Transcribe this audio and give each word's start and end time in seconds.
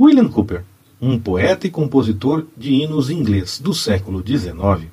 William 0.00 0.28
Cooper, 0.28 0.62
um 1.00 1.18
poeta 1.18 1.66
e 1.66 1.70
compositor 1.70 2.46
de 2.56 2.72
hinos 2.72 3.10
inglês 3.10 3.58
do 3.58 3.74
século 3.74 4.22
XIX, 4.24 4.88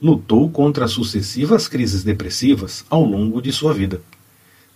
lutou 0.00 0.48
contra 0.48 0.88
sucessivas 0.88 1.68
crises 1.68 2.02
depressivas 2.02 2.82
ao 2.88 3.04
longo 3.04 3.42
de 3.42 3.52
sua 3.52 3.74
vida. 3.74 4.00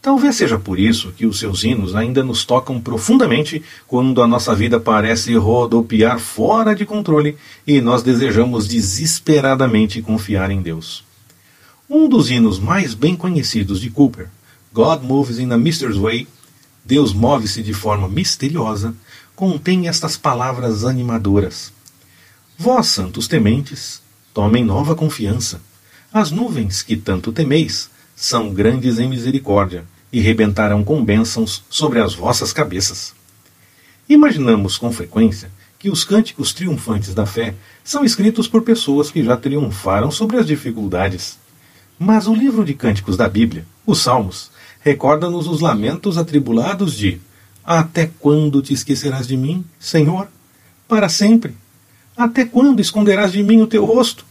Talvez 0.02 0.36
seja 0.36 0.58
por 0.58 0.78
isso 0.78 1.12
que 1.12 1.24
os 1.24 1.38
seus 1.38 1.64
hinos 1.64 1.94
ainda 1.94 2.22
nos 2.22 2.44
tocam 2.44 2.78
profundamente 2.78 3.62
quando 3.86 4.22
a 4.22 4.26
nossa 4.26 4.54
vida 4.54 4.78
parece 4.78 5.34
rodopiar 5.34 6.18
fora 6.18 6.74
de 6.74 6.84
controle 6.84 7.36
e 7.66 7.80
nós 7.80 8.02
desejamos 8.02 8.68
desesperadamente 8.68 10.02
confiar 10.02 10.50
em 10.50 10.60
Deus. 10.60 11.02
Um 11.88 12.06
dos 12.06 12.30
hinos 12.30 12.58
mais 12.58 12.92
bem 12.92 13.16
conhecidos 13.16 13.80
de 13.80 13.88
Cooper, 13.88 14.28
God 14.74 15.02
Moves 15.02 15.38
in 15.38 15.50
a 15.52 15.56
Myster's 15.56 15.96
Way, 15.96 16.26
Deus 16.84 17.12
move-se 17.12 17.62
de 17.62 17.72
forma 17.72 18.08
misteriosa, 18.08 18.94
contém 19.36 19.88
estas 19.88 20.16
palavras 20.16 20.84
animadoras: 20.84 21.72
Vós, 22.58 22.86
santos 22.88 23.28
tementes, 23.28 24.02
tomem 24.34 24.64
nova 24.64 24.94
confiança. 24.94 25.60
As 26.12 26.30
nuvens 26.30 26.82
que 26.82 26.96
tanto 26.96 27.32
temeis 27.32 27.88
são 28.16 28.52
grandes 28.52 28.98
em 28.98 29.08
misericórdia 29.08 29.84
e 30.12 30.20
rebentarão 30.20 30.82
com 30.82 31.04
bênçãos 31.04 31.62
sobre 31.70 32.00
as 32.00 32.14
vossas 32.14 32.52
cabeças. 32.52 33.14
Imaginamos 34.08 34.76
com 34.76 34.92
frequência 34.92 35.50
que 35.78 35.88
os 35.88 36.04
cânticos 36.04 36.52
triunfantes 36.52 37.14
da 37.14 37.24
fé 37.24 37.54
são 37.82 38.04
escritos 38.04 38.46
por 38.46 38.62
pessoas 38.62 39.10
que 39.10 39.24
já 39.24 39.36
triunfaram 39.36 40.10
sobre 40.10 40.36
as 40.36 40.46
dificuldades. 40.46 41.38
Mas 42.02 42.26
o 42.26 42.34
livro 42.34 42.64
de 42.64 42.72
cânticos 42.72 43.14
da 43.14 43.28
Bíblia, 43.28 43.66
os 43.84 43.98
Salmos, 43.98 44.50
recorda-nos 44.80 45.46
os 45.46 45.60
lamentos 45.60 46.16
atribulados 46.16 46.94
de 46.94 47.20
Até 47.62 48.10
quando 48.18 48.62
te 48.62 48.72
esquecerás 48.72 49.28
de 49.28 49.36
mim, 49.36 49.62
Senhor? 49.78 50.26
Para 50.88 51.10
sempre. 51.10 51.54
Até 52.16 52.46
quando 52.46 52.80
esconderás 52.80 53.32
de 53.32 53.42
mim 53.42 53.60
o 53.60 53.66
teu 53.66 53.84
rosto? 53.84 54.24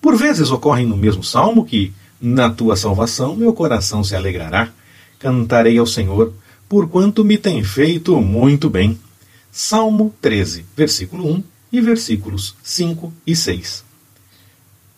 Por 0.00 0.16
vezes 0.16 0.50
ocorre 0.50 0.86
no 0.86 0.96
mesmo 0.96 1.22
salmo 1.22 1.66
que 1.66 1.92
na 2.18 2.48
tua 2.48 2.76
salvação 2.76 3.36
meu 3.36 3.52
coração 3.52 4.02
se 4.02 4.16
alegrará. 4.16 4.70
Cantarei 5.18 5.76
ao 5.76 5.86
Senhor, 5.86 6.32
porquanto 6.66 7.22
me 7.22 7.36
tem 7.36 7.62
feito 7.62 8.18
muito 8.22 8.70
bem. 8.70 8.98
Salmo 9.52 10.14
13, 10.22 10.64
versículo 10.74 11.30
1 11.30 11.44
e 11.72 11.80
versículos 11.82 12.56
5 12.62 13.12
e 13.26 13.36
6. 13.36 13.84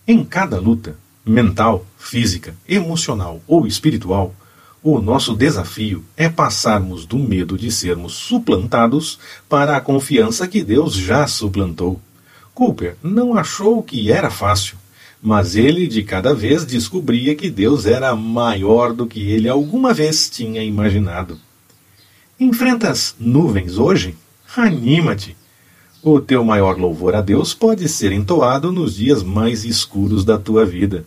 Em 0.06 0.25
cada 0.25 0.60
luta, 0.60 0.97
mental, 1.25 1.87
física, 1.98 2.55
emocional 2.69 3.41
ou 3.47 3.67
espiritual, 3.67 4.34
o 4.83 5.01
nosso 5.01 5.37
desafio 5.37 6.05
é 6.17 6.28
passarmos 6.28 7.06
do 7.06 7.17
medo 7.17 7.56
de 7.56 7.70
sermos 7.70 8.15
suplantados 8.15 9.19
para 9.48 9.77
a 9.77 9.81
confiança 9.81 10.48
que 10.48 10.65
Deus 10.65 10.95
já 10.95 11.27
suplantou. 11.28 12.00
Cooper 12.53 12.97
não 13.03 13.37
achou 13.37 13.81
que 13.81 14.11
era 14.11 14.28
fácil, 14.28 14.77
mas 15.23 15.55
ele 15.55 15.87
de 15.87 16.03
cada 16.03 16.34
vez 16.34 16.65
descobria 16.65 17.37
que 17.37 17.48
Deus 17.48 17.87
era 17.87 18.17
maior 18.17 18.93
do 18.93 19.06
que 19.06 19.20
ele 19.20 19.48
alguma 19.48 19.95
vez 19.95 20.28
tinha 20.28 20.65
imaginado. 20.65 21.39
Enfrentas 22.41 23.15
nuvens 23.20 23.78
hoje? 23.78 24.17
Anima-te! 24.56 25.37
O 26.03 26.20
teu 26.20 26.45
maior 26.45 26.77
louvor 26.77 27.15
a 27.15 27.20
Deus 27.20 27.55
pode 27.55 27.89
ser 27.89 28.11
entoado 28.11 28.73
nos 28.73 28.97
dias 28.97 29.23
mais 29.23 29.65
escuros 29.65 30.25
da 30.25 30.37
tua 30.37 30.67
vida. 30.67 31.05